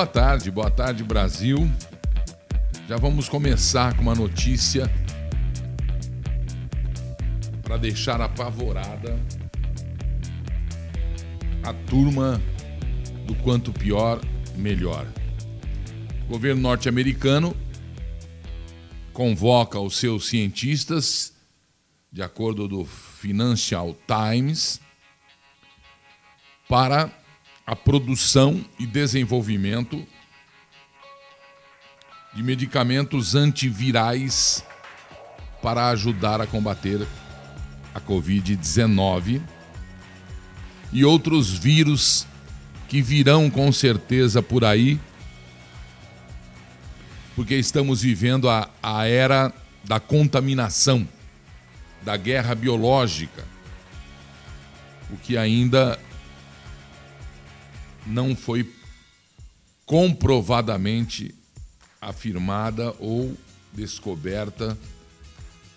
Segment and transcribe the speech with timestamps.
[0.00, 1.70] boa tarde, boa tarde Brasil.
[2.88, 4.90] Já vamos começar com uma notícia
[7.62, 9.20] para deixar apavorada
[11.62, 12.40] a turma
[13.26, 14.18] do quanto pior,
[14.56, 15.06] melhor.
[16.24, 17.54] O governo norte-americano
[19.12, 21.34] convoca os seus cientistas,
[22.10, 24.80] de acordo do Financial Times,
[26.66, 27.19] para
[27.70, 30.04] a produção e desenvolvimento
[32.34, 34.64] de medicamentos antivirais
[35.62, 37.06] para ajudar a combater
[37.94, 39.40] a Covid-19
[40.92, 42.26] e outros vírus
[42.88, 44.98] que virão com certeza por aí,
[47.36, 49.52] porque estamos vivendo a, a era
[49.84, 51.06] da contaminação,
[52.02, 53.44] da guerra biológica,
[55.08, 55.96] o que ainda
[58.10, 58.70] não foi
[59.86, 61.34] comprovadamente
[62.00, 63.36] afirmada ou
[63.72, 64.76] descoberta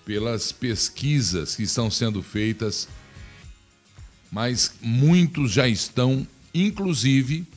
[0.06, 2.88] pelas pesquisas que estão sendo feitas,
[4.31, 7.48] mas muitos já estão, inclusive,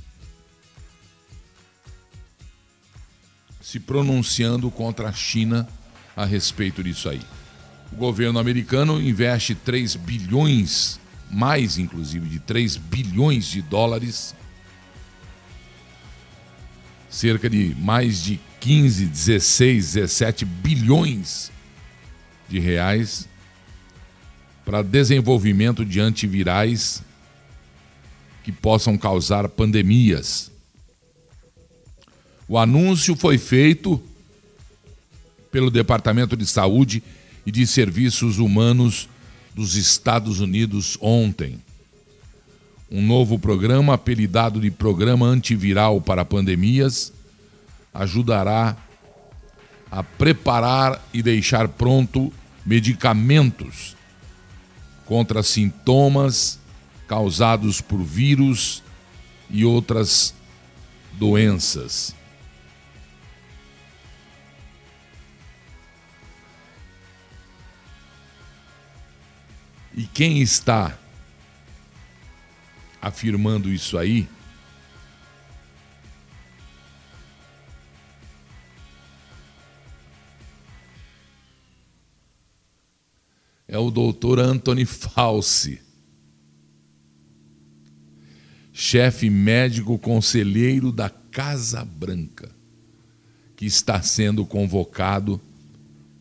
[3.60, 5.68] se pronunciando contra a China
[6.14, 7.20] a respeito disso aí.
[7.92, 14.34] O governo americano investe 3 bilhões, mais inclusive de 3 bilhões de dólares
[17.16, 21.50] cerca de mais de 15, 16, 17 bilhões
[22.46, 23.26] de reais
[24.66, 27.02] para desenvolvimento de antivirais
[28.44, 30.52] que possam causar pandemias.
[32.46, 33.98] O anúncio foi feito
[35.50, 37.02] pelo Departamento de Saúde
[37.46, 39.08] e de Serviços Humanos
[39.54, 41.62] dos Estados Unidos ontem
[42.90, 47.12] um novo programa apelidado de Programa Antiviral para Pandemias
[47.92, 48.76] ajudará
[49.90, 52.32] a preparar e deixar pronto
[52.64, 53.96] medicamentos
[55.04, 56.58] contra sintomas
[57.08, 58.82] causados por vírus
[59.48, 60.34] e outras
[61.12, 62.14] doenças.
[69.94, 70.98] E quem está
[73.06, 74.28] afirmando isso aí,
[83.68, 85.80] é o doutor Anthony Fauci,
[88.72, 92.50] chefe médico conselheiro da Casa Branca,
[93.54, 95.40] que está sendo convocado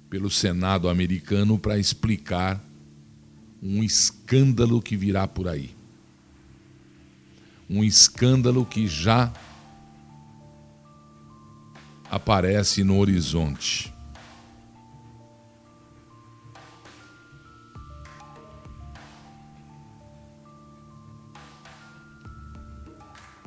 [0.08, 2.64] pelo Senado americano para explicar
[3.62, 5.75] um escândalo que virá por aí
[7.70, 9.32] um escândalo que já
[12.10, 13.94] aparece no horizonte.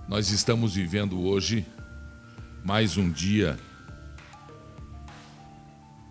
[0.09, 1.67] Nós estamos vivendo hoje
[2.65, 3.59] mais um dia,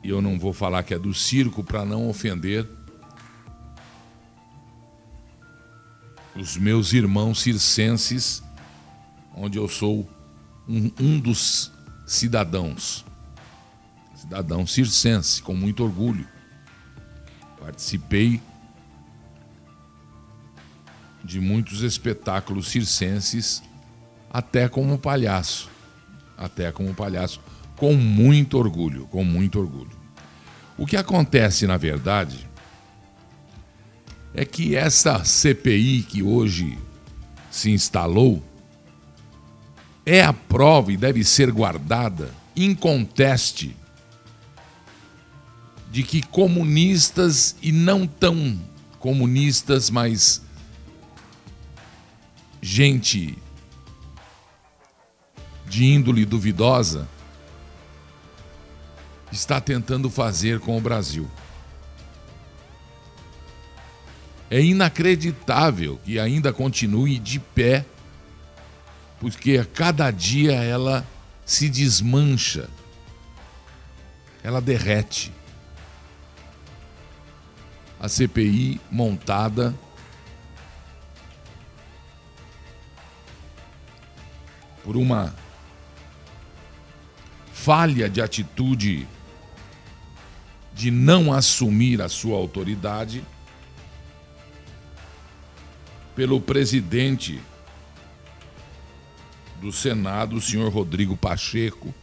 [0.04, 2.77] e eu não vou falar que é do circo para não ofender
[6.40, 8.44] os meus irmãos circenses,
[9.36, 10.08] onde eu sou
[10.68, 11.72] um, um dos
[12.06, 13.04] cidadãos.
[14.16, 16.28] Cidadão circense, com muito orgulho.
[17.60, 18.42] Participei
[21.24, 23.64] de muitos espetáculos circenses,
[24.30, 25.70] até como palhaço.
[26.38, 27.42] Até como palhaço,
[27.76, 29.98] com muito orgulho, com muito orgulho.
[30.78, 32.48] O que acontece, na verdade,
[34.34, 36.78] é que essa CPI que hoje
[37.50, 38.44] se instalou
[40.06, 43.76] é a prova e deve ser guardada inconteste
[45.92, 48.60] de que comunistas e não tão
[49.00, 50.42] comunistas, mas
[52.62, 53.38] gente
[55.68, 57.08] de índole duvidosa
[59.32, 61.30] está tentando fazer com o Brasil.
[64.50, 67.86] É inacreditável que ainda continue de pé,
[69.20, 71.06] porque a cada dia ela
[71.46, 72.70] se desmancha,
[74.44, 75.34] ela derrete.
[78.00, 79.74] A CPI montada
[84.84, 85.36] por uma
[87.52, 89.06] falha de atitude
[90.74, 93.26] de não assumir a sua autoridade
[96.18, 97.40] pelo presidente
[99.62, 101.94] do Senado, o senhor Rodrigo Pacheco,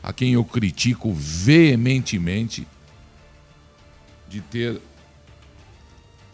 [0.00, 2.68] a quem eu critico veementemente
[4.28, 4.80] de ter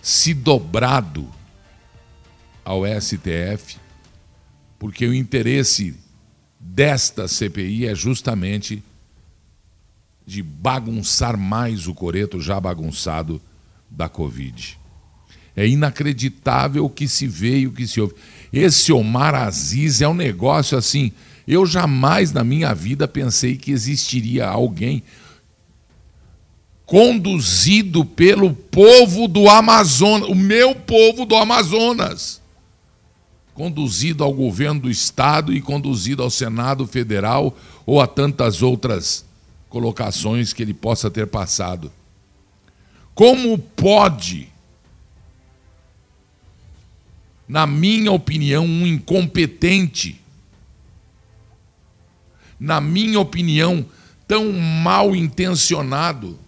[0.02, 1.26] se dobrado
[2.62, 3.78] ao STF,
[4.78, 5.98] porque o interesse
[6.60, 8.84] desta CPI é justamente
[10.26, 13.40] de bagunçar mais o coreto já bagunçado
[13.88, 14.83] da Covid.
[15.56, 18.14] É inacreditável o que se vê e o que se ouve.
[18.52, 21.12] Esse Omar Aziz é um negócio assim.
[21.46, 25.02] Eu jamais na minha vida pensei que existiria alguém
[26.86, 32.40] conduzido pelo povo do Amazonas, o meu povo do Amazonas,
[33.54, 37.56] conduzido ao governo do estado e conduzido ao Senado Federal
[37.86, 39.24] ou a tantas outras
[39.68, 41.90] colocações que ele possa ter passado.
[43.14, 44.48] Como pode,
[47.48, 50.20] na minha opinião, um incompetente,
[52.58, 53.86] na minha opinião,
[54.26, 56.38] tão mal intencionado,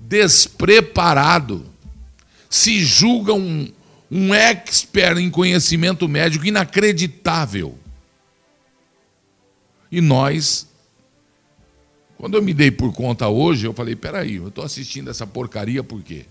[0.00, 1.64] despreparado,
[2.48, 3.70] se julga um,
[4.10, 7.78] um expert em conhecimento médico inacreditável.
[9.92, 10.68] E nós,
[12.16, 15.82] quando eu me dei por conta hoje, eu falei: peraí, eu estou assistindo essa porcaria
[15.84, 16.26] por quê?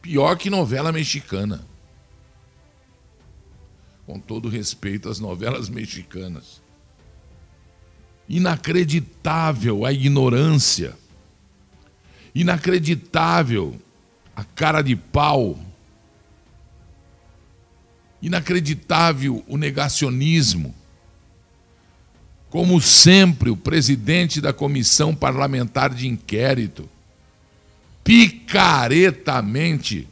[0.00, 1.64] Pior que novela mexicana.
[4.06, 6.62] Com todo respeito às novelas mexicanas.
[8.28, 10.96] Inacreditável a ignorância.
[12.34, 13.78] Inacreditável
[14.34, 15.58] a cara de pau.
[18.22, 20.74] Inacreditável o negacionismo.
[22.48, 26.88] Como sempre, o presidente da comissão parlamentar de inquérito,
[28.10, 30.08] picaretamente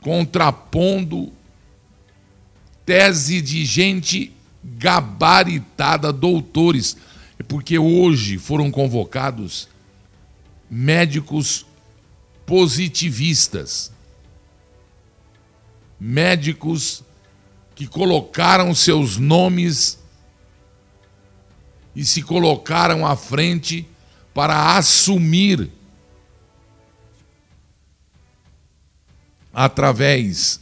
[0.00, 1.32] contrapondo
[2.84, 4.32] tese de gente
[4.64, 6.96] gabaritada, doutores.
[7.38, 9.68] É porque hoje foram convocados
[10.68, 11.64] médicos
[12.44, 13.92] positivistas,
[16.00, 17.04] médicos
[17.76, 20.00] que colocaram seus nomes
[21.94, 23.86] e se colocaram à frente
[24.34, 25.70] para assumir,
[29.54, 30.60] através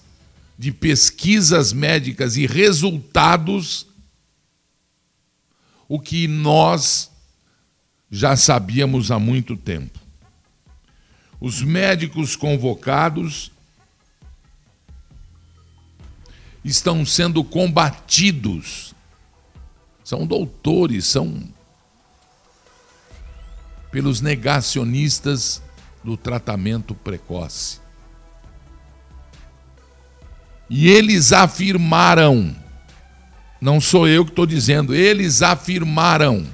[0.58, 3.86] de pesquisas médicas e resultados,
[5.88, 7.10] o que nós
[8.10, 9.98] já sabíamos há muito tempo.
[11.40, 13.50] Os médicos convocados
[16.64, 18.94] estão sendo combatidos.
[20.04, 21.42] São doutores, são
[23.90, 25.60] pelos negacionistas
[26.04, 27.81] do tratamento precoce.
[30.74, 32.56] E eles afirmaram
[33.62, 36.44] não sou eu que estou dizendo, eles afirmaram.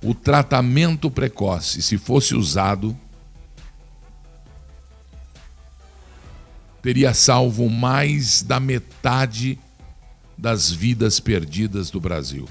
[0.00, 2.96] O tratamento precoce, se fosse usado,
[6.80, 9.58] teria salvo mais da metade
[10.38, 12.48] das vidas perdidas do Brasil.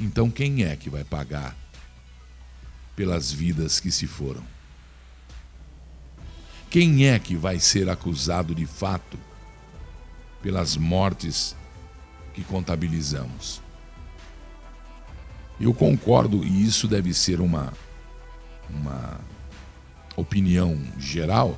[0.00, 1.56] Então, quem é que vai pagar
[2.96, 4.42] pelas vidas que se foram?
[6.74, 9.16] Quem é que vai ser acusado de fato?
[10.42, 11.54] pelas mortes
[12.34, 13.62] que contabilizamos.
[15.60, 17.72] Eu concordo, e isso deve ser uma,
[18.68, 19.20] uma
[20.16, 21.56] opinião geral,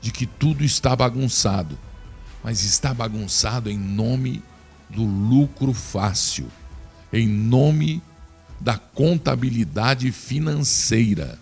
[0.00, 1.78] de que tudo está bagunçado,
[2.42, 4.42] mas está bagunçado em nome
[4.88, 6.48] do lucro fácil,
[7.12, 8.02] em nome
[8.58, 11.38] da contabilidade financeira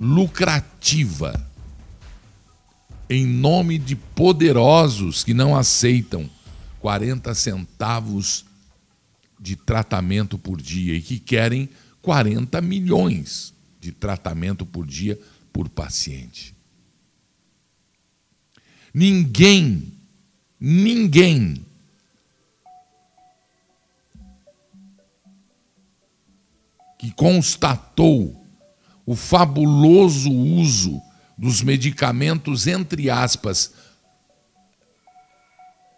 [0.00, 1.46] lucrativa
[3.08, 6.28] em nome de poderosos que não aceitam
[6.80, 8.44] 40 centavos
[9.38, 11.68] de tratamento por dia e que querem
[12.02, 15.18] 40 milhões de tratamento por dia
[15.52, 16.54] por paciente.
[18.92, 19.92] Ninguém,
[20.58, 21.64] ninguém
[26.98, 28.45] que constatou
[29.06, 31.00] o fabuloso uso
[31.38, 33.72] dos medicamentos, entre aspas,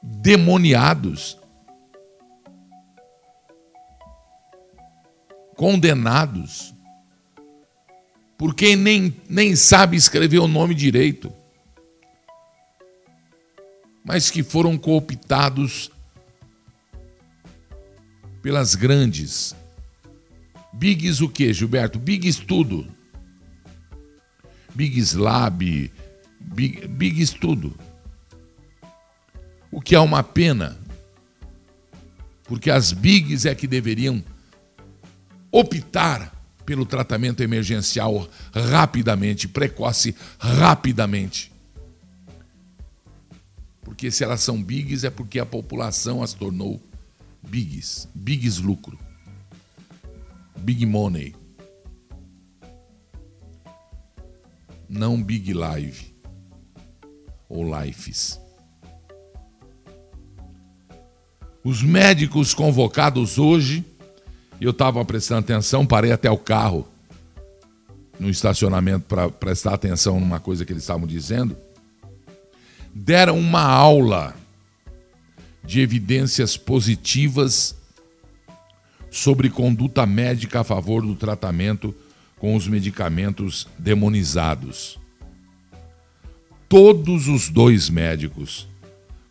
[0.03, 1.39] demoniados,
[5.57, 6.75] condenados,
[8.37, 11.33] porque nem, nem sabe escrever o nome direito,
[14.05, 15.91] mas que foram cooptados
[18.43, 19.57] pelas grandes.
[20.73, 21.99] Bigs o que, Gilberto?
[21.99, 22.98] Bigs tudo
[24.79, 25.93] Bigs Lab,
[26.39, 27.77] Big, Bigs tudo.
[29.73, 30.79] O que é uma pena,
[32.45, 34.23] porque as Bigs é que deveriam
[35.51, 36.33] optar
[36.65, 41.51] pelo tratamento emergencial rapidamente, precoce, rapidamente.
[43.83, 46.81] Porque se elas são bigs é porque a população as tornou
[47.43, 48.97] bigs, bigs lucro,
[50.57, 51.35] big money.
[54.89, 56.15] Não big live
[57.49, 58.41] ou lives.
[61.63, 63.85] Os médicos convocados hoje
[64.61, 66.89] eu estava prestando atenção, parei até o carro
[68.19, 71.57] no estacionamento para prestar atenção numa coisa que eles estavam dizendo.
[72.93, 74.35] Deram uma aula
[75.63, 77.77] de evidências positivas
[79.11, 81.95] sobre conduta médica a favor do tratamento
[82.39, 84.99] com os medicamentos demonizados.
[86.69, 88.69] Todos os dois médicos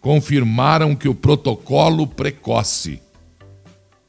[0.01, 3.01] confirmaram que o protocolo precoce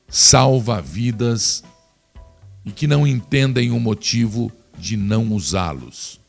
[0.09, 1.63] salva vidas
[2.65, 6.21] e que não entendem o motivo de não usá-los.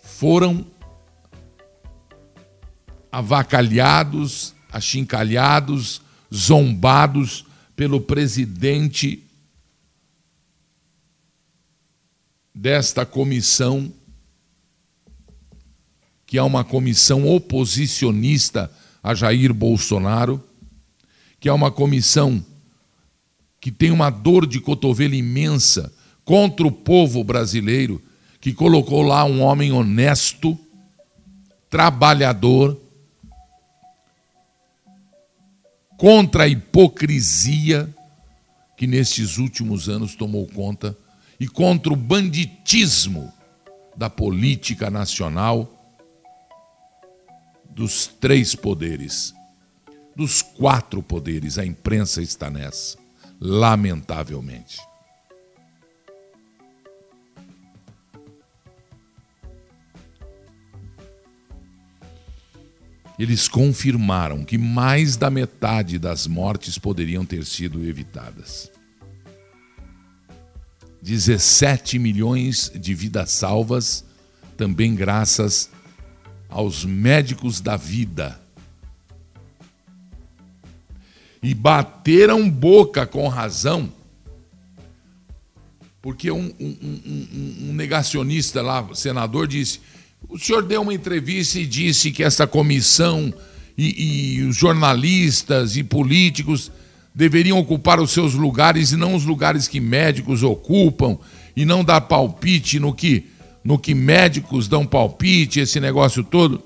[0.00, 0.64] Foram
[3.10, 6.00] avacalhados, achincalhados,
[6.32, 9.25] zombados pelo presidente
[12.56, 13.92] desta comissão,
[16.26, 18.72] que é uma comissão oposicionista
[19.02, 20.42] a Jair Bolsonaro,
[21.38, 22.42] que é uma comissão
[23.60, 25.92] que tem uma dor de cotovelo imensa
[26.24, 28.02] contra o povo brasileiro,
[28.40, 30.58] que colocou lá um homem honesto,
[31.68, 32.80] trabalhador,
[35.98, 37.94] contra a hipocrisia
[38.78, 40.96] que nestes últimos anos tomou conta
[41.38, 43.32] e contra o banditismo
[43.96, 45.72] da política nacional
[47.70, 49.34] dos três poderes,
[50.14, 52.96] dos quatro poderes, a imprensa está nessa,
[53.38, 54.78] lamentavelmente.
[63.18, 68.70] Eles confirmaram que mais da metade das mortes poderiam ter sido evitadas.
[71.06, 74.04] 17 milhões de vidas salvas,
[74.56, 75.70] também graças
[76.48, 78.40] aos médicos da vida.
[81.40, 83.92] E bateram boca com razão,
[86.02, 89.78] porque um, um, um, um negacionista lá, senador, disse:
[90.28, 93.32] o senhor deu uma entrevista e disse que essa comissão
[93.78, 96.72] e, e os jornalistas e políticos
[97.16, 101.16] deveriam ocupar os seus lugares e não os lugares que médicos ocupam
[101.56, 103.30] e não dar palpite no que
[103.64, 106.62] no que médicos dão palpite, esse negócio todo.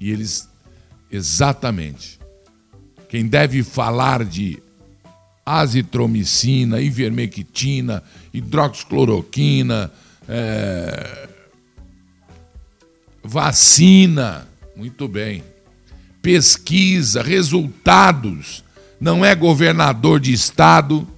[0.00, 0.48] E eles,
[1.12, 2.18] exatamente,
[3.06, 4.62] quem deve falar de
[5.44, 8.02] azitromicina, ivermectina,
[8.32, 9.92] hidroxicloroquina,
[10.26, 11.28] é,
[13.22, 15.44] vacina, muito bem,
[16.22, 18.64] pesquisa, resultados,
[19.00, 21.08] não é governador de estado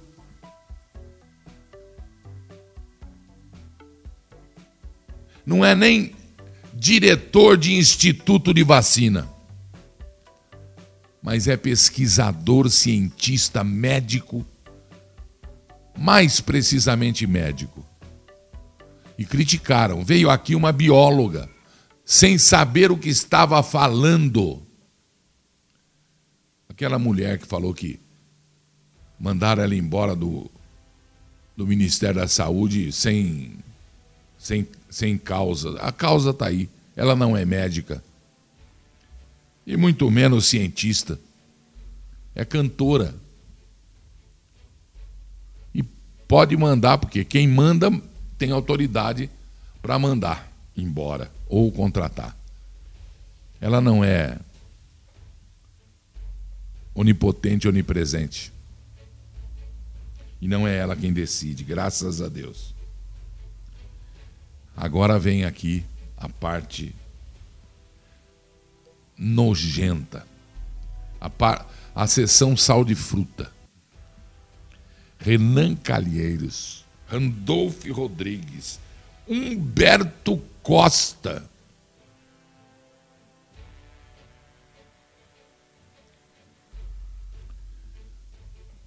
[5.45, 6.15] não é nem
[6.73, 9.29] diretor de instituto de vacina,
[11.21, 14.45] mas é pesquisador, cientista, médico,
[15.97, 17.85] mais precisamente médico.
[19.17, 20.03] E criticaram.
[20.03, 21.49] Veio aqui uma bióloga,
[22.03, 24.62] sem saber o que estava falando.
[26.83, 27.97] Aquela mulher que falou que
[29.17, 30.51] mandaram ela embora do,
[31.55, 33.53] do Ministério da Saúde sem,
[34.37, 35.79] sem sem causa.
[35.79, 36.69] A causa está aí.
[36.93, 38.03] Ela não é médica.
[39.65, 41.17] E muito menos cientista.
[42.35, 43.15] É cantora.
[45.73, 45.81] E
[46.27, 47.89] pode mandar, porque quem manda
[48.37, 49.29] tem autoridade
[49.81, 52.37] para mandar embora ou contratar.
[53.61, 54.37] Ela não é
[56.95, 58.53] onipotente, onipresente.
[60.41, 62.73] E não é ela quem decide, graças a Deus.
[64.75, 65.85] Agora vem aqui
[66.17, 66.93] a parte
[69.17, 70.27] nojenta.
[71.19, 71.71] A, par...
[71.95, 73.51] a sessão sal de fruta.
[75.19, 78.79] Renan Calheiros, Randolph Rodrigues,
[79.27, 81.49] Humberto Costa.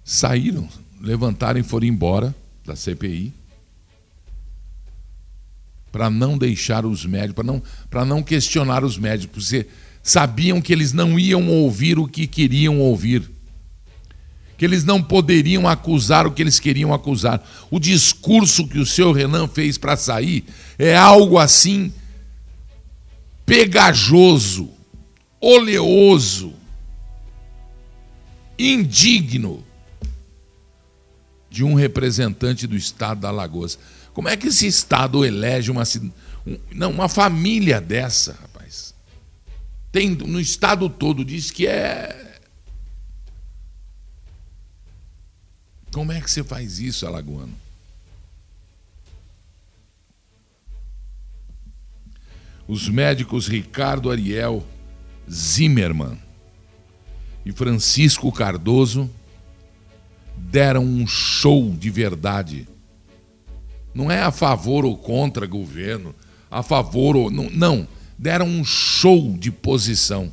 [0.09, 0.69] Saíram,
[1.01, 2.33] levantaram e foram embora
[2.65, 3.33] da CPI
[5.91, 7.43] para não deixar os médicos,
[7.89, 9.67] para não, não questionar os médicos, porque
[10.01, 13.29] sabiam que eles não iam ouvir o que queriam ouvir.
[14.57, 17.45] Que eles não poderiam acusar o que eles queriam acusar.
[17.69, 20.45] O discurso que o senhor Renan fez para sair
[20.79, 21.91] é algo assim
[23.45, 24.69] pegajoso,
[25.41, 26.53] oleoso,
[28.57, 29.66] indigno
[31.57, 33.79] de um representante do estado da Alagoas.
[34.13, 35.81] Como é que esse estado elege uma
[36.71, 38.93] não, uma família dessa, rapaz?
[39.91, 42.39] Tem no estado todo diz que é
[45.91, 47.55] Como é que você faz isso, alagoano?
[52.67, 54.63] Os médicos Ricardo Ariel
[55.27, 56.19] Zimmermann
[57.43, 59.09] e Francisco Cardoso
[60.37, 62.67] deram um show de verdade
[63.97, 66.13] não é a favor ou contra governo,
[66.51, 67.31] a favor ou.
[67.31, 67.87] Não, não.
[68.15, 70.31] Deram um show de posição.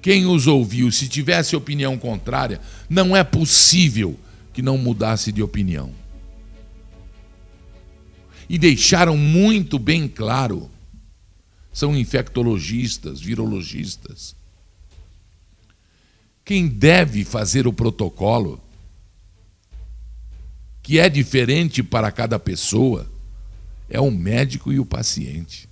[0.00, 4.16] Quem os ouviu, se tivesse opinião contrária, não é possível
[4.52, 5.92] que não mudasse de opinião.
[8.48, 10.70] E deixaram muito bem claro:
[11.72, 14.36] são infectologistas, virologistas.
[16.44, 18.60] Quem deve fazer o protocolo
[20.82, 23.08] que é diferente para cada pessoa,
[23.88, 25.68] é o médico e o paciente.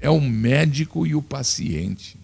[0.00, 2.18] É o médico e o paciente.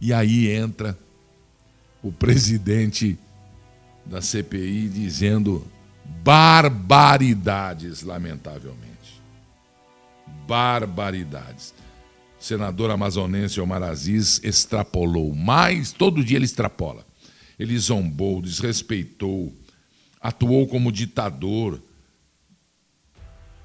[0.00, 0.96] E aí entra
[2.00, 3.18] o presidente
[4.04, 5.66] da CPI dizendo
[6.22, 8.86] barbaridades, lamentavelmente.
[10.46, 11.74] Barbaridades
[12.46, 17.04] senador amazonense Omar Aziz extrapolou, mas todo dia ele extrapola.
[17.58, 19.52] Ele zombou, desrespeitou,
[20.20, 21.82] atuou como ditador,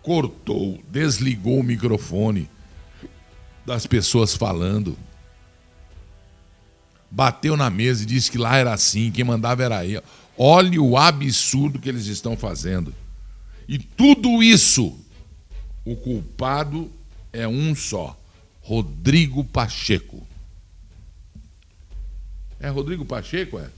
[0.02, 2.50] cortou, desligou o microfone
[3.66, 4.98] das pessoas falando.
[7.12, 10.02] Bateu na mesa e disse que lá era assim, quem mandava era ele.
[10.36, 12.96] Olhe o absurdo que eles estão fazendo.
[13.68, 14.98] E tudo isso,
[15.86, 16.90] o culpado
[17.32, 18.18] é um só
[18.72, 20.26] Rodrigo Pacheco.
[22.58, 23.70] É Rodrigo Pacheco, é?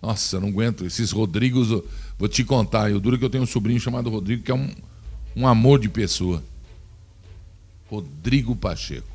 [0.00, 0.86] Nossa, eu não aguento.
[0.86, 1.68] Esses Rodrigos,
[2.18, 2.90] vou te contar.
[2.90, 4.74] Eu duro que eu tenho um sobrinho chamado Rodrigo, que é um,
[5.36, 6.42] um amor de pessoa.
[7.90, 9.06] Rodrigo Pacheco.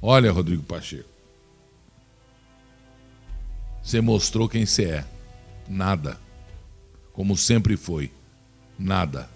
[0.00, 1.10] Olha, Rodrigo Pacheco.
[3.82, 5.04] Você mostrou quem você é.
[5.68, 6.18] Nada.
[7.12, 8.10] Como sempre foi.
[8.78, 9.28] Nada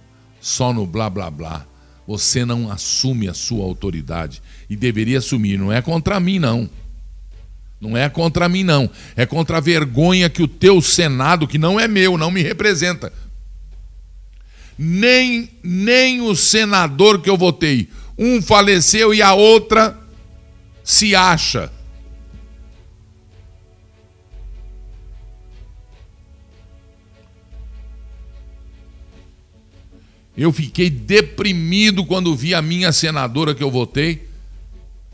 [0.42, 1.64] só no blá blá blá.
[2.06, 5.56] Você não assume a sua autoridade e deveria assumir.
[5.56, 6.68] Não é contra mim, não.
[7.80, 8.90] Não é contra mim, não.
[9.16, 13.12] É contra a vergonha que o teu Senado, que não é meu, não me representa.
[14.76, 17.88] Nem, nem o senador que eu votei.
[18.18, 19.96] Um faleceu e a outra
[20.82, 21.70] se acha.
[30.36, 34.28] Eu fiquei deprimido quando vi a minha senadora que eu votei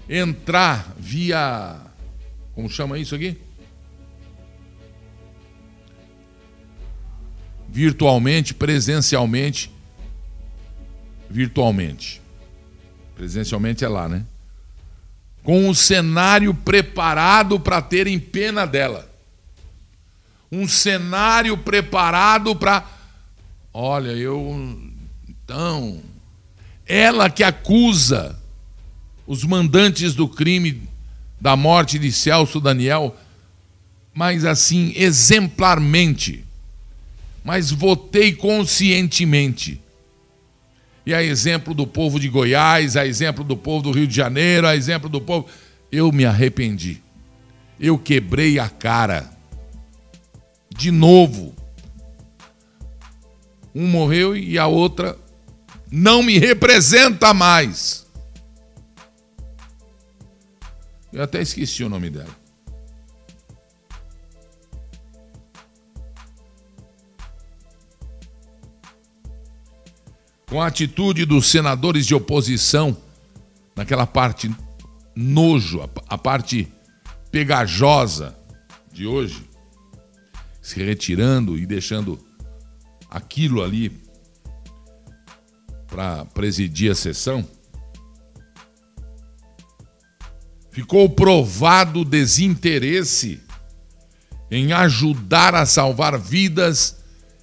[0.08, 1.76] entrar via.
[2.54, 3.36] Como chama isso aqui?
[7.68, 9.70] Virtualmente, presencialmente.
[11.28, 12.22] Virtualmente.
[13.14, 14.24] Presencialmente é lá, né?
[15.42, 19.08] Com o cenário preparado para terem pena dela.
[20.50, 22.86] Um cenário preparado para.
[23.72, 24.56] Olha, eu
[25.48, 26.02] então,
[26.86, 28.38] ela que acusa
[29.26, 30.82] os mandantes do crime
[31.40, 33.16] da morte de Celso Daniel,
[34.12, 36.44] mas assim, exemplarmente.
[37.42, 39.80] Mas votei conscientemente.
[41.06, 44.66] E a exemplo do povo de Goiás, a exemplo do povo do Rio de Janeiro,
[44.66, 45.48] a exemplo do povo.
[45.90, 47.00] Eu me arrependi.
[47.80, 49.30] Eu quebrei a cara.
[50.76, 51.54] De novo.
[53.74, 55.16] Um morreu e a outra
[55.90, 58.06] não me representa mais.
[61.12, 62.36] Eu até esqueci o nome dela.
[70.48, 72.96] Com a atitude dos senadores de oposição,
[73.76, 74.50] naquela parte
[75.14, 76.72] nojo, a parte
[77.30, 78.38] pegajosa
[78.92, 79.48] de hoje,
[80.62, 82.18] se retirando e deixando
[83.10, 84.07] aquilo ali
[85.88, 87.44] para presidir a sessão,
[90.70, 93.40] ficou provado o desinteresse
[94.50, 96.96] em ajudar a salvar vidas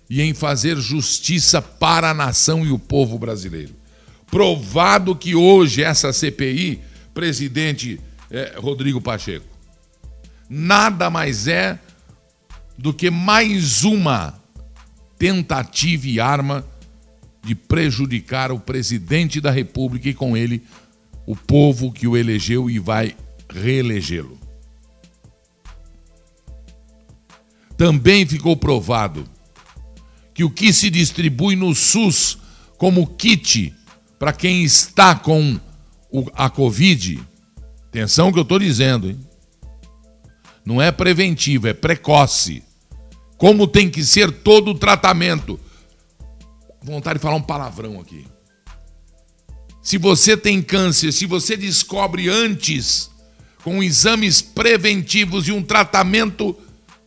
[0.09, 3.75] e em fazer justiça para a nação e o povo brasileiro.
[4.27, 6.81] Provado que hoje essa CPI,
[7.13, 9.45] presidente é, Rodrigo Pacheco,
[10.49, 11.79] nada mais é
[12.77, 14.39] do que mais uma
[15.17, 16.65] tentativa e arma
[17.45, 20.63] de prejudicar o presidente da República e com ele
[21.25, 23.15] o povo que o elegeu e vai
[23.47, 24.39] reelegê-lo.
[27.77, 29.25] Também ficou provado
[30.33, 32.37] que o que se distribui no SUS
[32.77, 33.73] como kit
[34.17, 35.59] para quem está com
[36.33, 37.21] a Covid,
[37.87, 39.19] atenção que eu estou dizendo, hein?
[40.65, 42.63] não é preventivo, é precoce.
[43.37, 45.59] Como tem que ser todo o tratamento.
[46.85, 48.27] Vontade de falar um palavrão aqui.
[49.81, 53.09] Se você tem câncer, se você descobre antes,
[53.63, 56.55] com exames preventivos e um tratamento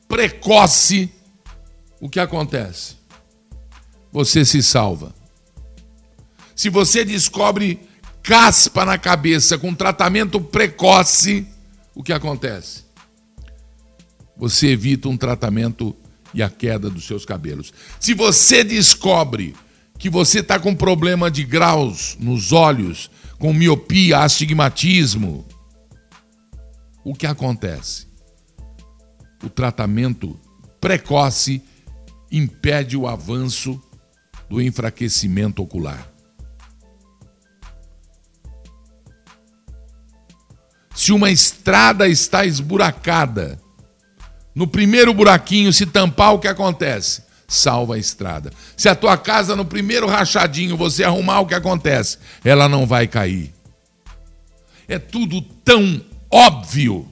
[0.08, 1.08] precoce,
[2.00, 2.96] o que acontece?
[4.10, 5.14] Você se salva.
[6.56, 7.78] Se você descobre
[8.20, 11.46] caspa na cabeça com tratamento precoce,
[11.94, 12.82] o que acontece?
[14.36, 15.94] Você evita um tratamento
[16.34, 17.72] e a queda dos seus cabelos.
[18.00, 19.54] Se você descobre
[19.98, 25.44] que você está com problema de graus nos olhos, com miopia, astigmatismo,
[27.04, 28.06] o que acontece?
[29.42, 30.38] O tratamento
[30.80, 31.62] precoce
[32.30, 33.82] impede o avanço
[34.48, 36.06] do enfraquecimento ocular.
[40.94, 43.60] Se uma estrada está esburacada,
[44.54, 47.22] no primeiro buraquinho, se tampar, o que acontece?
[47.50, 48.52] Salva a estrada.
[48.76, 52.18] Se a tua casa, no primeiro rachadinho, você arrumar, o que acontece?
[52.44, 53.54] Ela não vai cair.
[54.86, 57.08] É tudo tão óbvio.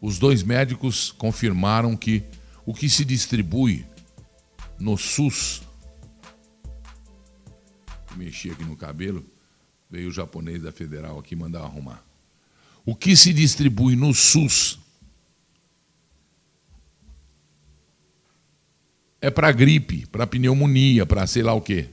[0.00, 2.22] Os dois médicos confirmaram que
[2.64, 3.86] o que se distribui
[4.78, 5.67] no SUS.
[8.18, 9.24] Mexi aqui no cabelo,
[9.88, 12.04] veio o japonês da Federal aqui mandar arrumar.
[12.84, 14.78] O que se distribui no SUS
[19.20, 21.90] é para gripe, para pneumonia, para sei lá o quê.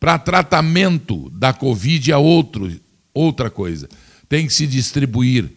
[0.00, 2.80] Para tratamento da Covid é outro,
[3.12, 3.88] outra coisa.
[4.28, 5.50] Tem que se distribuir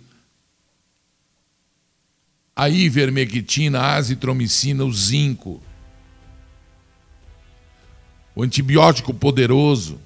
[2.55, 5.61] a ivermectina, a azitromicina, o zinco
[8.37, 9.99] o antibiótico poderoso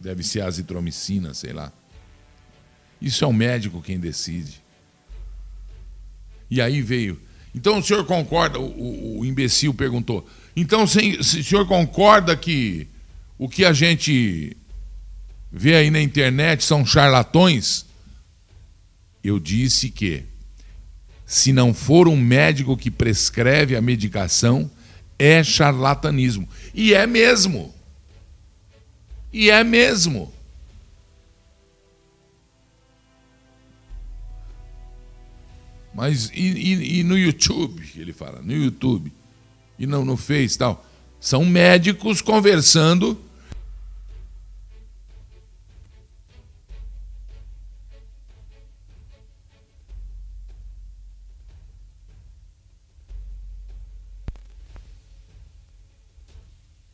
[0.00, 1.70] deve ser azitromicina, sei lá.
[3.02, 4.62] Isso é o médico quem decide.
[6.50, 7.20] E aí veio.
[7.54, 8.58] Então o senhor concorda?
[8.58, 10.26] O, o, o imbecil perguntou.
[10.56, 12.88] Então se, se o senhor concorda que
[13.36, 14.56] o que a gente
[15.52, 17.84] vê aí na internet são charlatões?
[19.22, 20.24] Eu disse que
[21.26, 24.70] se não for um médico que prescreve a medicação,
[25.18, 26.48] é charlatanismo.
[26.74, 27.74] E é mesmo.
[29.32, 30.32] E é mesmo.
[35.94, 39.12] Mas e, e, e, no YouTube, ele fala, no YouTube,
[39.78, 40.84] e não no Face tal.
[41.20, 43.18] São médicos conversando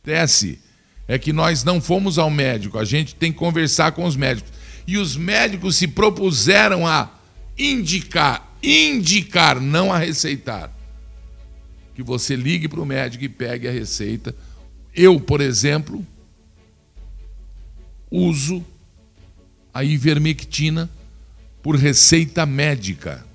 [0.01, 0.59] acontece
[1.07, 4.51] é que nós não fomos ao médico, a gente tem que conversar com os médicos.
[4.87, 7.09] E os médicos se propuseram a
[7.57, 10.71] indicar, indicar, não a receitar.
[11.93, 14.33] Que você ligue para o médico e pegue a receita.
[14.95, 16.05] Eu, por exemplo,
[18.09, 18.65] uso
[19.73, 20.89] a ivermectina
[21.61, 23.25] por receita médica.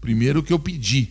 [0.00, 1.10] Primeiro que eu pedi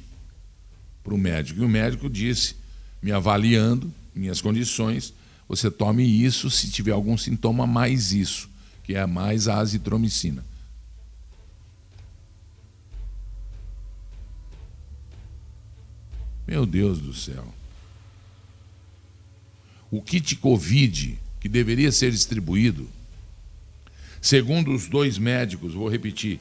[1.04, 2.56] para o médico, e o médico disse,
[3.02, 5.14] me avaliando, minhas condições,
[5.48, 8.50] você tome isso, se tiver algum sintoma, mais isso,
[8.84, 10.44] que é mais a azitromicina.
[16.48, 17.46] Meu Deus do céu.
[19.92, 22.90] O kit Covid que deveria ser distribuído,
[24.22, 26.40] segundo os dois médicos, vou repetir,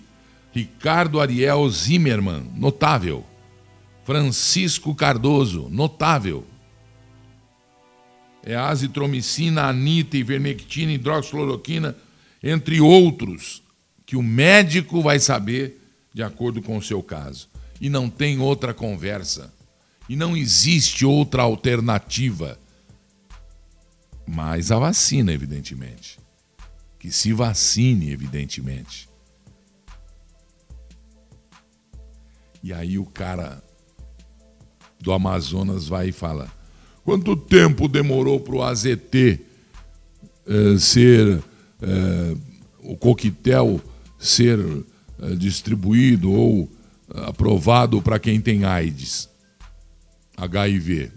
[0.52, 3.24] Ricardo Ariel Zimmermann, notável.
[4.04, 6.46] Francisco Cardoso, notável.
[8.44, 11.96] é azitromicina, anita, ivermectina, hidroxicloroquina,
[12.40, 13.60] entre outros,
[14.06, 15.82] que o médico vai saber
[16.14, 17.48] de acordo com o seu caso.
[17.80, 19.52] E não tem outra conversa.
[20.08, 22.56] E não existe outra alternativa.
[24.24, 26.18] Mas a vacina, evidentemente.
[27.00, 29.08] Que se vacine, evidentemente.
[32.62, 33.62] E aí o cara
[35.00, 36.50] do Amazonas vai e fala:
[37.04, 39.40] quanto tempo demorou para o AZT
[40.46, 41.42] eh, ser
[41.82, 42.36] eh,
[42.80, 43.80] o coquetel
[44.18, 44.58] ser
[45.20, 46.70] eh, distribuído ou
[47.26, 49.28] aprovado para quem tem AIDS,
[50.36, 51.12] HIV?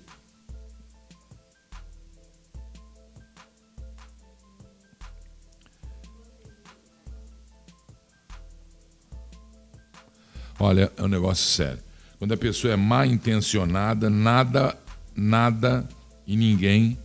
[10.59, 11.79] Olha, é um negócio sério.
[12.17, 14.77] Quando a pessoa é mal intencionada, nada,
[15.15, 15.87] nada
[16.27, 16.99] e ninguém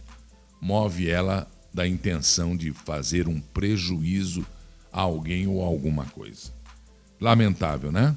[0.60, 4.44] move ela da intenção de fazer um prejuízo
[4.92, 6.52] a alguém ou a alguma coisa.
[7.20, 8.16] Lamentável, né?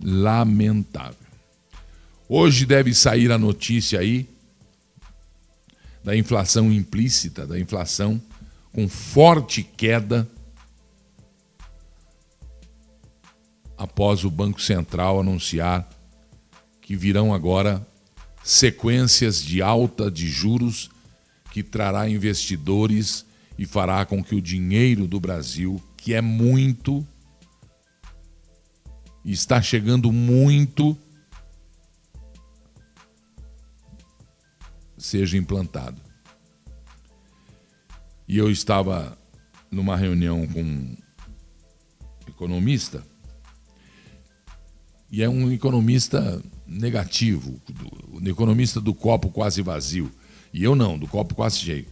[0.00, 1.16] Lamentável.
[2.28, 4.28] Hoje deve sair a notícia aí
[6.04, 8.22] da inflação implícita, da inflação
[8.72, 10.28] com forte queda
[13.80, 15.88] após o Banco Central anunciar
[16.82, 17.84] que virão agora
[18.44, 20.90] sequências de alta de juros
[21.50, 23.24] que trará investidores
[23.58, 27.06] e fará com que o dinheiro do Brasil, que é muito,
[29.24, 30.94] está chegando muito,
[34.98, 36.02] seja implantado.
[38.28, 39.16] E eu estava
[39.70, 40.96] numa reunião com um
[42.28, 43.09] economista
[45.10, 47.60] e é um economista negativo,
[48.12, 50.10] um economista do copo quase vazio.
[50.52, 51.86] E eu não, do copo quase cheio.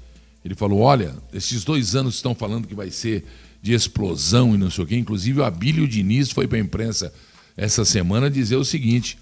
[0.45, 3.25] Ele falou: olha, esses dois anos estão falando que vai ser
[3.61, 4.97] de explosão e não sei o quê.
[4.97, 7.13] Inclusive, o Abílio Diniz foi para a imprensa
[7.57, 9.19] essa semana dizer o seguinte: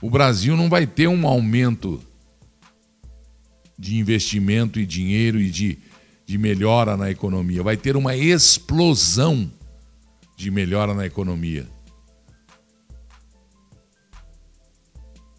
[0.00, 2.02] o Brasil não vai ter um aumento
[3.78, 5.78] de investimento e dinheiro e de,
[6.26, 9.50] de melhora na economia, vai ter uma explosão
[10.36, 11.66] de melhora na economia.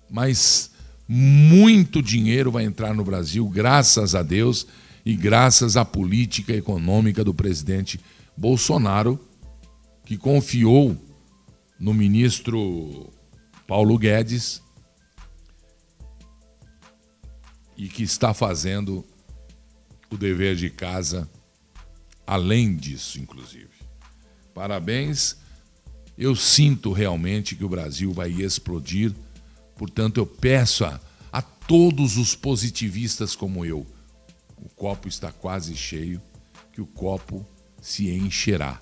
[0.10, 0.72] Mas
[1.08, 4.68] muito dinheiro vai entrar no Brasil, graças a Deus
[5.06, 8.00] e graças à política econômica do presidente
[8.38, 9.20] Bolsonaro,
[10.06, 10.96] que confiou
[11.80, 13.12] no ministro
[13.68, 14.62] Paulo Guedes
[17.78, 19.06] e que está fazendo
[20.12, 21.30] o dever de casa
[22.28, 23.70] além disso, inclusive.
[24.54, 25.38] Parabéns.
[26.18, 29.14] Eu sinto realmente que o Brasil vai explodir
[29.80, 31.00] Portanto, eu peço a,
[31.32, 33.88] a todos os positivistas como eu:
[34.58, 36.22] o copo está quase cheio,
[36.74, 37.46] que o copo
[37.82, 38.82] se encherá,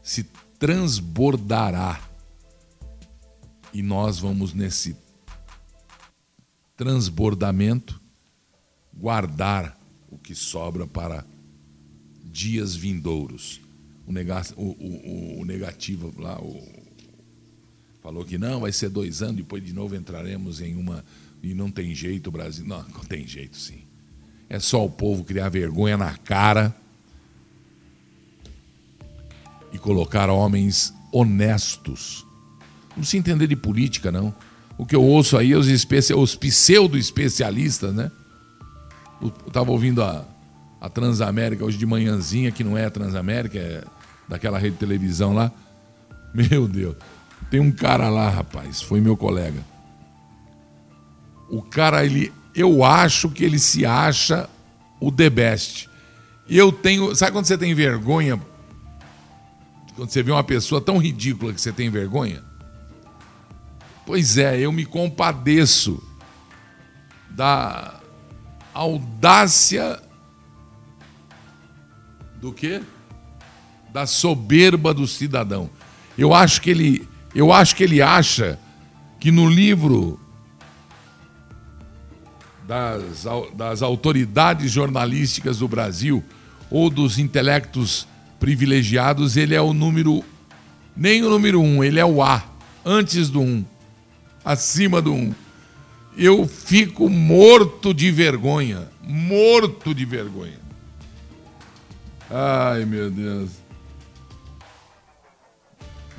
[0.00, 0.22] se
[0.56, 2.00] transbordará.
[3.74, 4.96] E nós vamos nesse
[6.76, 8.00] transbordamento
[8.94, 9.76] guardar
[10.08, 11.26] o que sobra para
[12.22, 13.60] dias vindouros.
[14.06, 16.79] O, negativo lá, o,
[18.02, 21.04] falou que não, vai ser dois anos, depois de novo entraremos em uma.
[21.42, 22.66] E não tem jeito, o Brasil.
[22.66, 23.82] Não, não tem jeito sim.
[24.48, 26.74] É só o povo criar vergonha na cara
[29.72, 32.26] e colocar homens honestos.
[32.96, 34.34] Não se entender de política, não.
[34.76, 36.12] O que eu ouço aí é os, especi...
[36.12, 38.10] os pseudo-especialistas, né?
[39.20, 40.24] Eu estava ouvindo a,
[40.80, 43.84] a Transamérica hoje de manhãzinha, que não é a Transamérica, é
[44.28, 45.52] daquela rede de televisão lá.
[46.32, 46.96] Meu Deus.
[47.50, 49.64] Tem um cara lá, rapaz, foi meu colega.
[51.48, 54.48] O cara, ele, eu acho que ele se acha
[55.00, 55.90] o the best.
[56.48, 58.40] E eu tenho, sabe quando você tem vergonha?
[59.96, 62.42] Quando você vê uma pessoa tão ridícula que você tem vergonha?
[64.06, 66.02] Pois é, eu me compadeço
[67.30, 68.00] da
[68.72, 70.00] audácia
[72.40, 72.80] do quê?
[73.92, 75.68] Da soberba do cidadão.
[76.16, 78.58] Eu acho que ele eu acho que ele acha
[79.18, 80.18] que no livro
[82.66, 86.24] das, das autoridades jornalísticas do Brasil
[86.70, 88.06] ou dos intelectos
[88.38, 90.24] privilegiados, ele é o número.
[90.96, 92.44] Nem o número um, ele é o A,
[92.84, 93.64] antes do um,
[94.44, 95.32] acima do um.
[96.16, 100.58] Eu fico morto de vergonha, morto de vergonha.
[102.30, 103.59] Ai, meu Deus.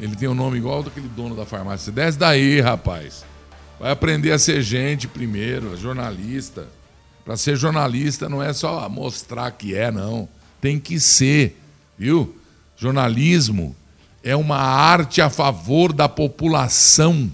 [0.01, 1.91] Ele tem um nome igual daquele dono da farmácia.
[1.91, 3.23] Desce daí, rapaz.
[3.79, 6.67] Vai aprender a ser gente primeiro, jornalista.
[7.23, 10.27] Para ser jornalista não é só mostrar que é, não.
[10.59, 11.55] Tem que ser,
[11.95, 12.35] viu?
[12.75, 13.75] Jornalismo
[14.23, 17.31] é uma arte a favor da população,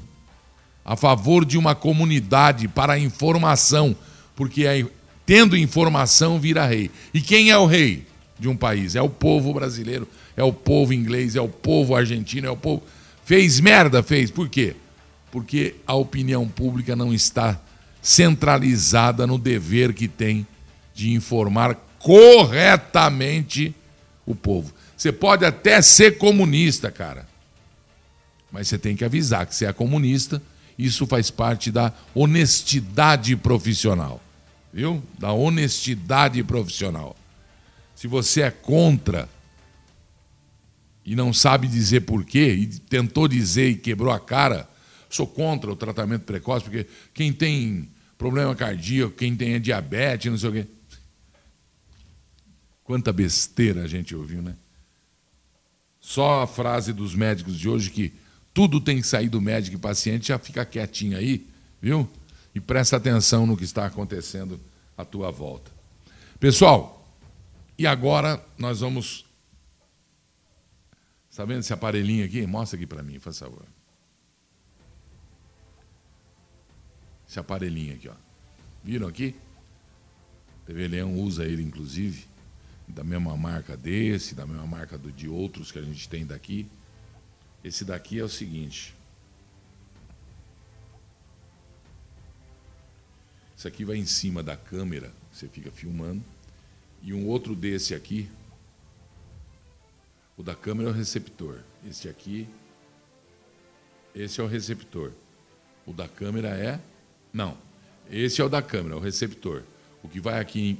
[0.83, 3.95] a favor de uma comunidade, para a informação,
[4.35, 4.85] porque
[5.25, 6.91] tendo informação vira rei.
[7.13, 8.05] E quem é o rei
[8.37, 8.93] de um país?
[8.93, 10.05] É o povo brasileiro,
[10.37, 12.83] é o povo inglês, é o povo argentino, é o povo.
[13.25, 14.03] Fez merda?
[14.03, 14.29] Fez.
[14.29, 14.75] Por quê?
[15.31, 17.59] Porque a opinião pública não está
[18.03, 20.45] centralizada no dever que tem
[20.93, 23.75] de informar corretamente
[24.25, 24.71] o povo.
[24.95, 27.27] Você pode até ser comunista, cara.
[28.51, 30.41] Mas você tem que avisar que você é comunista.
[30.77, 34.21] Isso faz parte da honestidade profissional.
[34.71, 35.03] Viu?
[35.17, 37.15] Da honestidade profissional.
[37.95, 39.27] Se você é contra
[41.07, 44.69] e não sabe dizer por quê, e tentou dizer e quebrou a cara,
[45.09, 50.49] sou contra o tratamento precoce, porque quem tem problema cardíaco, quem tem diabetes, não sei
[50.49, 50.67] o quê.
[52.83, 54.53] Quanta besteira a gente ouviu, né?
[56.01, 58.13] Só a frase dos médicos de hoje que
[58.53, 61.47] tudo tem que sair do médico e paciente, já fica quietinho aí,
[61.81, 62.09] viu?
[62.53, 64.59] E presta atenção no que está acontecendo
[64.97, 65.71] à tua volta.
[66.37, 67.17] Pessoal,
[67.77, 69.26] e agora nós vamos.
[71.37, 72.47] Está vendo esse aparelhinho aqui?
[72.47, 73.63] Mostra aqui para mim, faz favor.
[77.29, 78.15] Esse aparelhinho aqui, ó.
[78.83, 79.35] Viram aqui?
[80.65, 82.25] TV Leão usa ele, inclusive
[82.87, 86.67] da mesma marca desse, da mesma marca do, de outros que a gente tem daqui.
[87.63, 88.95] Esse daqui é o seguinte.
[93.55, 96.23] Isso aqui vai em cima da câmera, você fica filmando.
[97.03, 98.27] E um outro desse aqui,
[100.37, 101.59] o da câmera é o receptor.
[101.87, 102.47] Este aqui,
[104.13, 105.11] esse é o receptor.
[105.85, 106.79] O da câmera é.
[107.33, 107.57] Não,
[108.09, 109.63] esse é o da câmera, o receptor.
[110.03, 110.79] O que vai aqui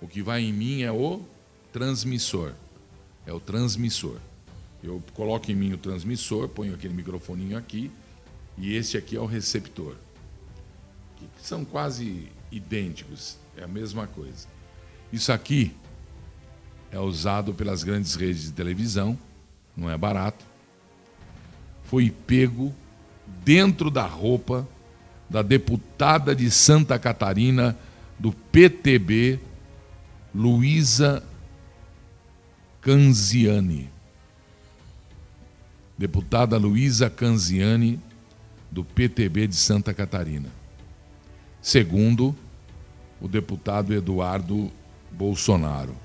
[0.00, 1.22] o que vai em mim é o
[1.72, 2.52] transmissor.
[3.26, 4.18] É o transmissor.
[4.82, 7.90] Eu coloco em mim o transmissor, ponho aquele microfoninho aqui,
[8.58, 9.96] e esse aqui é o receptor.
[11.16, 14.46] Que são quase idênticos, é a mesma coisa.
[15.12, 15.74] Isso aqui
[16.90, 19.18] é usado pelas grandes redes de televisão,
[19.76, 20.44] não é barato.
[21.84, 22.74] Foi pego
[23.44, 24.66] dentro da roupa
[25.28, 27.76] da deputada de Santa Catarina
[28.18, 29.38] do PTB,
[30.34, 31.22] Luísa
[32.80, 33.90] Canziani.
[35.98, 38.00] Deputada Luísa Canziani,
[38.70, 40.50] do PTB de Santa Catarina.
[41.60, 42.36] Segundo,
[43.20, 44.70] o deputado Eduardo
[45.10, 45.96] Bolsonaro.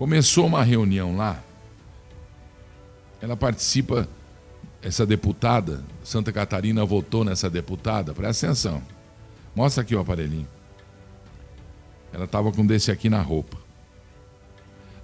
[0.00, 1.44] Começou uma reunião lá.
[3.20, 4.08] Ela participa,
[4.80, 8.82] essa deputada, Santa Catarina votou nessa deputada, presta atenção.
[9.54, 10.48] Mostra aqui o aparelhinho.
[12.14, 13.58] Ela estava com desse aqui na roupa.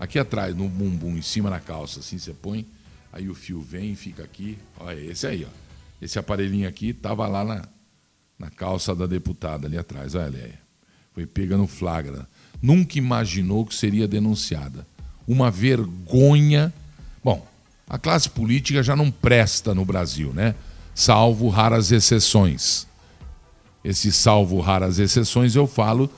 [0.01, 2.67] Aqui atrás, no bumbum, em cima na calça, assim você põe,
[3.13, 4.59] aí o fio vem e fica aqui.
[4.81, 5.53] Olha, esse aí, ó.
[6.01, 7.69] Esse aparelhinho aqui estava lá na,
[8.39, 10.15] na calça da deputada ali atrás.
[10.15, 10.66] Olha, Leia.
[11.17, 12.29] Foi pega no flagra.
[12.61, 14.87] Nunca imaginou que seria denunciada.
[15.27, 16.71] Uma vergonha.
[17.25, 17.49] Bom,
[17.89, 20.55] a classe política já não presta no Brasil, né?
[20.95, 22.87] Salvo raras exceções.
[23.83, 26.13] Esse salvo raras exceções eu falo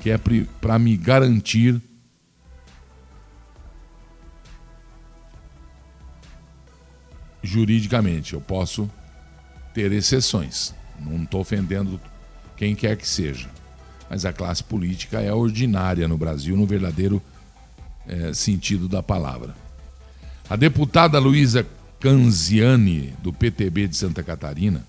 [0.00, 0.18] que é
[0.58, 1.78] para me garantir
[7.42, 8.32] juridicamente.
[8.32, 8.90] Eu posso
[9.74, 10.74] ter exceções.
[10.98, 12.00] Não estou ofendendo
[12.56, 13.59] quem quer que seja.
[14.10, 17.22] Mas a classe política é ordinária no Brasil, no verdadeiro
[18.08, 19.54] é, sentido da palavra.
[20.48, 21.64] A deputada Luísa
[22.00, 24.84] Canziani, do PTB de Santa Catarina,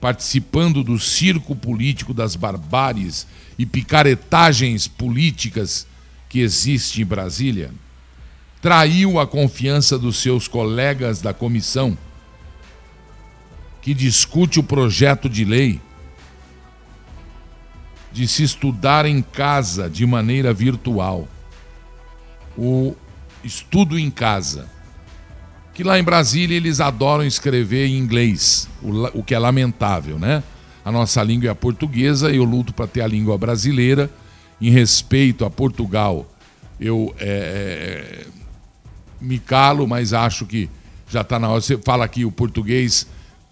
[0.00, 5.86] participando do circo político das barbáries e picaretagens políticas
[6.28, 7.70] que existe em Brasília,
[8.60, 11.96] traiu a confiança dos seus colegas da comissão
[13.80, 15.80] que discute o projeto de lei
[18.12, 21.28] de se estudar em casa de maneira virtual.
[22.56, 22.94] O
[23.44, 24.68] estudo em casa
[25.80, 28.68] que lá em Brasília eles adoram escrever em inglês,
[29.14, 30.42] o, que é lamentável, né?
[30.84, 34.10] A nossa língua é a portuguesa, eu luto para ter a língua brasileira.
[34.60, 36.30] Em respeito a Portugal,
[36.78, 38.26] eu é, é,
[39.18, 40.68] me calo, mas acho que
[41.08, 41.62] já está na hora.
[41.62, 43.06] Você fala aqui o português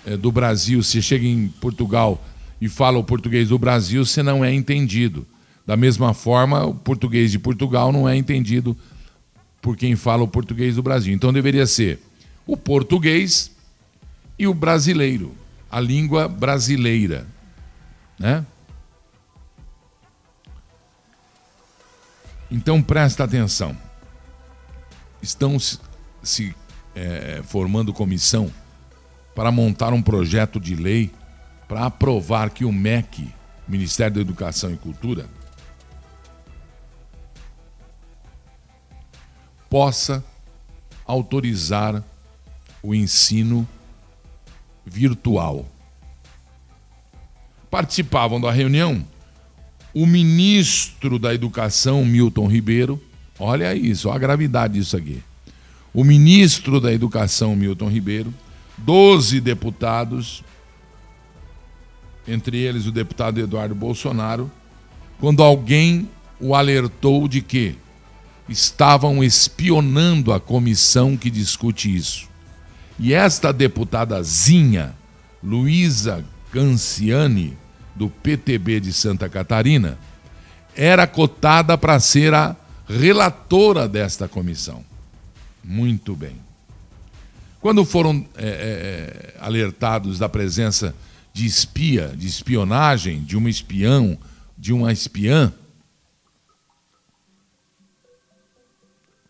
[0.04, 2.22] é, do Brasil, você chega em Portugal
[2.60, 5.26] e fala o português do Brasil, você não é entendido.
[5.66, 8.76] Da mesma forma, o português de Portugal não é entendido
[9.60, 11.12] por quem fala o português do Brasil.
[11.14, 12.00] Então deveria ser
[12.46, 13.54] o português
[14.38, 15.34] e o brasileiro,
[15.70, 17.26] a língua brasileira,
[18.18, 18.46] né?
[22.50, 23.76] Então presta atenção.
[25.20, 25.58] Estão
[26.22, 26.54] se,
[26.94, 28.50] é, formando comissão
[29.34, 31.10] para montar um projeto de lei
[31.68, 33.32] para aprovar que o MEC,
[33.68, 35.26] Ministério da Educação e Cultura,
[39.68, 40.24] possa
[41.06, 42.02] autorizar
[42.82, 43.68] o ensino
[44.84, 45.66] virtual.
[47.70, 49.04] Participavam da reunião
[49.94, 53.02] o ministro da Educação, Milton Ribeiro,
[53.38, 55.22] olha isso, olha a gravidade disso aqui.
[55.92, 58.32] O ministro da Educação, Milton Ribeiro,
[58.76, 60.44] 12 deputados,
[62.28, 64.50] entre eles o deputado Eduardo Bolsonaro,
[65.18, 66.08] quando alguém
[66.38, 67.76] o alertou de que
[68.48, 72.28] estavam espionando a comissão que discute isso.
[72.98, 74.94] E esta deputadazinha,
[75.42, 77.56] Luísa Canciani,
[77.94, 79.98] do PTB de Santa Catarina,
[80.76, 82.54] era cotada para ser a
[82.88, 84.84] relatora desta comissão.
[85.64, 86.36] Muito bem.
[87.60, 90.94] Quando foram é, é, alertados da presença
[91.38, 94.18] de espia, de espionagem, de uma espião,
[94.58, 95.52] de uma espiã,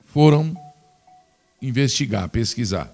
[0.07, 0.57] foram
[1.61, 2.91] investigar, pesquisar.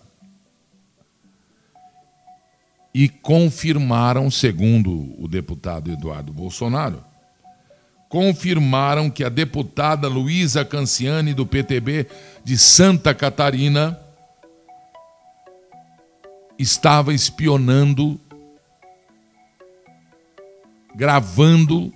[2.93, 7.05] E confirmaram, segundo o deputado Eduardo Bolsonaro,
[8.09, 12.09] confirmaram que a deputada Luísa Canciani, do PTB
[12.43, 13.97] de Santa Catarina,
[16.59, 18.21] estava espionando,
[20.95, 21.93] gravando,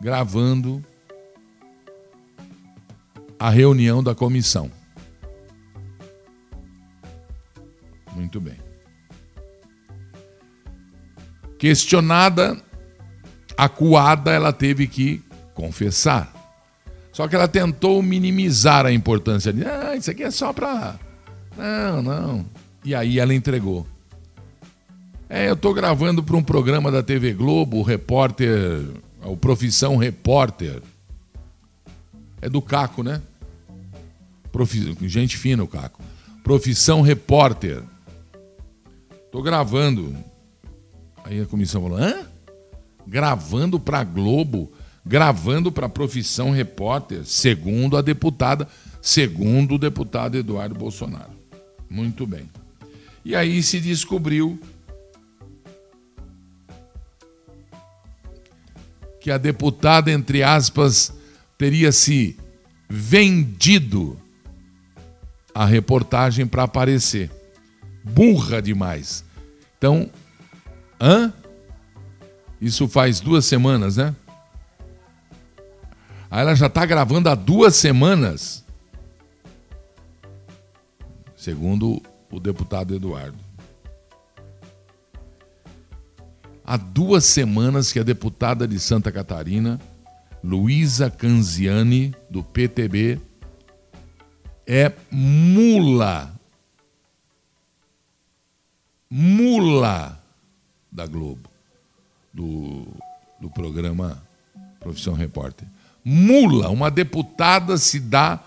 [0.00, 0.84] gravando
[3.38, 4.70] a reunião da comissão.
[8.14, 8.56] Muito bem.
[11.58, 12.60] Questionada,
[13.56, 15.22] acuada, ela teve que
[15.54, 16.32] confessar.
[17.12, 20.98] Só que ela tentou minimizar a importância de, ah, isso aqui é só para.
[21.56, 22.46] Não, não.
[22.84, 23.86] E aí ela entregou.
[25.34, 28.84] É, eu estou gravando para um programa da TV Globo, o repórter,
[29.24, 30.82] o Profissão Repórter.
[32.42, 33.22] É do Caco, né?
[34.52, 34.94] Profi...
[35.08, 36.02] Gente fina o Caco.
[36.44, 37.82] Profissão repórter.
[39.30, 40.14] Tô gravando.
[41.24, 42.26] Aí a comissão falou: hã?
[43.06, 44.70] Gravando para Globo,
[45.02, 48.68] gravando para Profissão Repórter, segundo a deputada,
[49.00, 51.32] segundo o deputado Eduardo Bolsonaro.
[51.88, 52.50] Muito bem.
[53.24, 54.60] E aí se descobriu
[59.22, 61.14] que a deputada, entre aspas,
[61.56, 62.36] teria se
[62.90, 64.20] vendido
[65.54, 67.30] a reportagem para aparecer.
[68.02, 69.24] Burra demais.
[69.78, 70.10] Então,
[71.00, 71.32] hã?
[72.60, 74.12] Isso faz duas semanas, né?
[76.28, 78.64] Aí ela já está gravando há duas semanas.
[81.36, 83.38] Segundo o deputado Eduardo.
[86.64, 89.80] Há duas semanas que a deputada de Santa Catarina,
[90.42, 93.20] Luísa Canziani, do PTB,
[94.66, 96.32] é mula.
[99.10, 100.18] Mula
[100.90, 101.50] da Globo,
[102.32, 102.86] do,
[103.40, 104.22] do programa
[104.78, 105.66] Profissão Repórter.
[106.04, 108.40] Mula, uma deputada se dá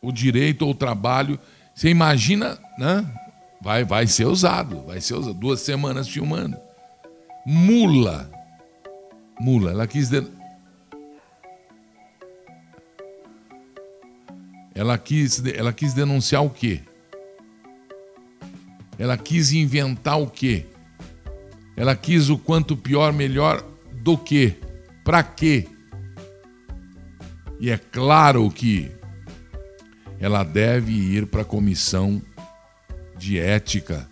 [0.00, 1.38] o direito ou o trabalho.
[1.74, 3.04] Você imagina, né?
[3.64, 5.32] Vai, vai ser usado, vai ser usado.
[5.32, 6.58] Duas semanas filmando.
[7.46, 8.30] Mula.
[9.40, 9.70] Mula.
[9.70, 10.10] Ela quis
[14.74, 16.82] Ela quis, ela quis denunciar o quê?
[18.98, 20.66] Ela quis inventar o quê?
[21.74, 23.64] Ela quis o quanto pior, melhor
[24.02, 24.56] do que?
[25.02, 25.66] Para quê?
[27.58, 28.92] E é claro que
[30.20, 32.20] ela deve ir para a comissão
[33.24, 34.06] de ética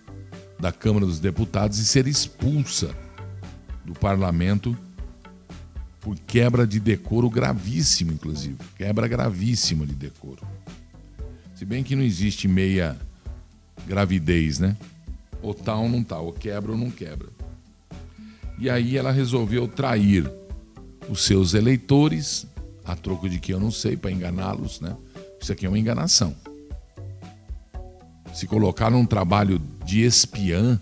[0.58, 2.96] da Câmara dos Deputados e ser expulsa
[3.84, 4.76] do parlamento
[6.00, 8.56] por quebra de decoro gravíssimo, inclusive.
[8.76, 10.40] Quebra gravíssima de decoro.
[11.54, 12.98] Se bem que não existe meia
[13.86, 14.76] gravidez, né?
[15.42, 17.28] Ou tal ou não tá, ou quebra ou não quebra.
[18.58, 20.30] E aí ela resolveu trair
[21.08, 22.46] os seus eleitores,
[22.84, 24.96] a troco de que eu não sei, para enganá-los, né?
[25.40, 26.34] Isso aqui é uma enganação.
[28.32, 30.80] Se colocar num trabalho de espiã,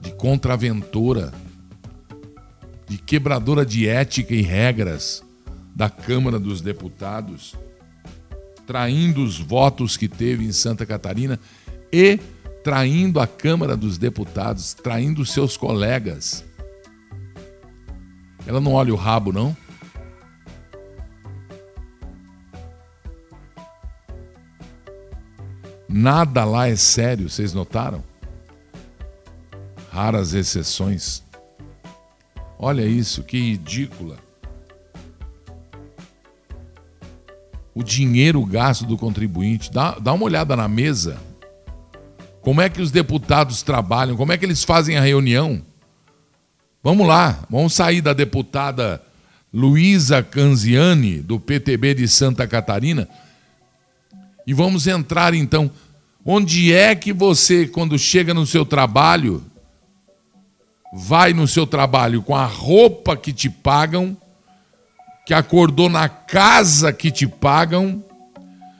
[0.00, 1.32] de contraventora,
[2.88, 5.22] de quebradora de ética e regras
[5.74, 7.54] da Câmara dos Deputados,
[8.66, 11.38] traindo os votos que teve em Santa Catarina
[11.92, 12.18] e
[12.62, 16.44] traindo a Câmara dos Deputados, traindo seus colegas.
[18.46, 19.56] Ela não olha o rabo, não?
[26.00, 28.02] Nada lá é sério, vocês notaram?
[29.92, 31.22] Raras exceções.
[32.58, 34.16] Olha isso, que ridícula.
[37.74, 39.70] O dinheiro gasto do contribuinte.
[39.70, 41.18] Dá, dá uma olhada na mesa.
[42.40, 44.16] Como é que os deputados trabalham?
[44.16, 45.60] Como é que eles fazem a reunião?
[46.82, 49.02] Vamos lá, vamos sair da deputada
[49.52, 53.06] Luísa Canziani, do PTB de Santa Catarina,
[54.46, 55.70] e vamos entrar então.
[56.32, 59.42] Onde é que você, quando chega no seu trabalho,
[60.92, 64.16] vai no seu trabalho com a roupa que te pagam,
[65.26, 68.04] que acordou na casa que te pagam,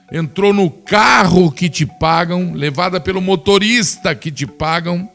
[0.09, 5.11] entrou no carro que te pagam, levada pelo motorista que te pagam.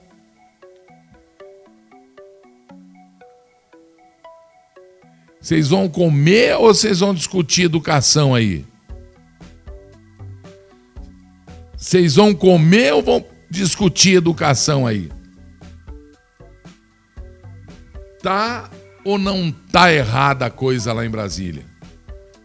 [5.41, 8.63] Vocês vão comer ou vocês vão discutir educação aí?
[11.97, 15.09] Vocês vão comer ou vão discutir educação aí?
[18.23, 18.69] Tá
[19.03, 21.65] ou não tá errada a coisa lá em Brasília?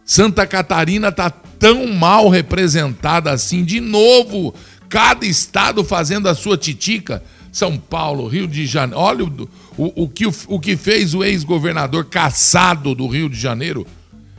[0.06, 4.56] Santa Catarina tá tão mal representada assim de novo,
[4.88, 7.22] cada estado fazendo a sua titica.
[7.52, 9.02] São Paulo, Rio de Janeiro.
[9.02, 13.86] Olha o, o, o, que, o que fez o ex-governador caçado do Rio de Janeiro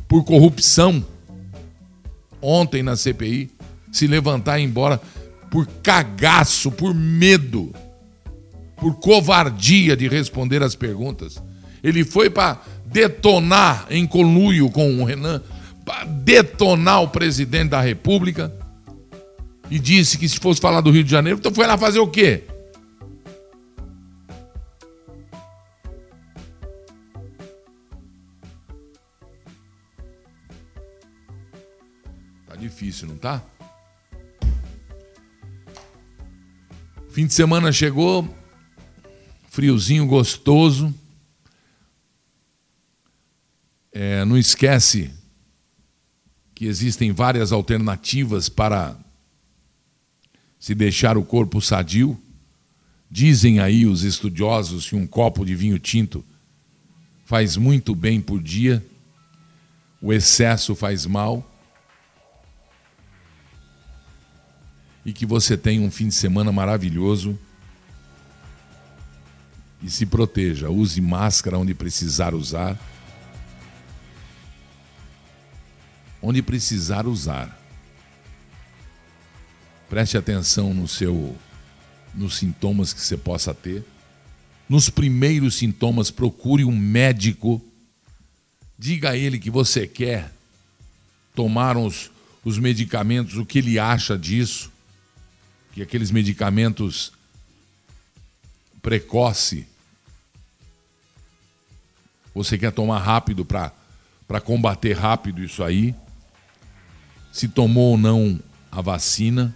[0.08, 1.04] por corrupção
[2.40, 3.50] ontem na CPI
[3.92, 5.00] se levantar e ir embora
[5.50, 7.72] por cagaço, por medo,
[8.78, 11.40] por covardia de responder as perguntas.
[11.84, 15.42] Ele foi para detonar em conluio com o Renan,
[15.84, 18.52] para detonar o presidente da República
[19.70, 22.06] e disse que se fosse falar do Rio de Janeiro, então foi lá fazer o
[22.06, 22.44] quê?
[32.46, 33.42] Tá difícil, não tá?
[37.12, 38.26] Fim de semana chegou,
[39.50, 40.94] friozinho gostoso.
[43.92, 45.10] É, não esquece
[46.54, 48.96] que existem várias alternativas para
[50.58, 52.18] se deixar o corpo sadio.
[53.10, 56.24] Dizem aí os estudiosos que um copo de vinho tinto
[57.26, 58.82] faz muito bem por dia,
[60.00, 61.46] o excesso faz mal.
[65.04, 67.38] E que você tenha um fim de semana maravilhoso.
[69.82, 72.78] E se proteja, use máscara onde precisar usar.
[76.20, 77.58] Onde precisar usar.
[79.90, 81.36] Preste atenção no seu
[82.14, 83.84] nos sintomas que você possa ter.
[84.68, 87.60] Nos primeiros sintomas, procure um médico.
[88.78, 90.30] Diga a ele que você quer
[91.34, 92.10] tomar os,
[92.44, 94.71] os medicamentos, o que ele acha disso
[95.72, 97.12] que aqueles medicamentos
[98.80, 99.66] precoce
[102.34, 105.94] você quer tomar rápido para combater rápido isso aí?
[107.30, 109.54] Se tomou ou não a vacina?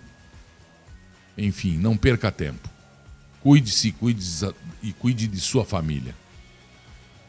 [1.37, 2.69] Enfim, não perca tempo.
[3.41, 4.23] Cuide-se cuide
[4.83, 6.15] e cuide de sua família.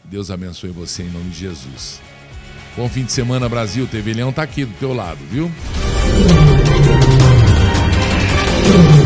[0.04, 2.02] Deus abençoe você em nome de Jesus.
[2.76, 3.88] Bom fim de semana, Brasil.
[3.88, 5.52] TV Leão está aqui do teu lado, viu?
[8.68, 8.97] Thank you.